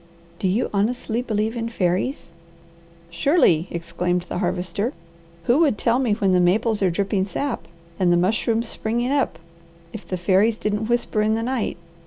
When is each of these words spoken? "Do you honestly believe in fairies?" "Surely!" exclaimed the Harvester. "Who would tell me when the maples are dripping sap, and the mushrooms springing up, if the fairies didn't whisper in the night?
"Do 0.39 0.47
you 0.47 0.67
honestly 0.73 1.21
believe 1.21 1.55
in 1.55 1.69
fairies?" 1.69 2.31
"Surely!" 3.11 3.67
exclaimed 3.69 4.23
the 4.23 4.39
Harvester. 4.39 4.93
"Who 5.43 5.59
would 5.59 5.77
tell 5.77 5.99
me 5.99 6.13
when 6.13 6.31
the 6.31 6.39
maples 6.39 6.81
are 6.81 6.89
dripping 6.89 7.27
sap, 7.27 7.67
and 7.99 8.11
the 8.11 8.17
mushrooms 8.17 8.67
springing 8.67 9.11
up, 9.11 9.37
if 9.93 10.07
the 10.07 10.17
fairies 10.17 10.57
didn't 10.57 10.87
whisper 10.89 11.21
in 11.21 11.35
the 11.35 11.43
night? 11.43 11.77